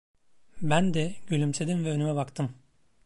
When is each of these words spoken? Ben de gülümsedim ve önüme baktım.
Ben 0.61 0.93
de 0.93 1.15
gülümsedim 1.27 1.85
ve 1.85 1.89
önüme 1.91 2.15
baktım. 2.15 2.55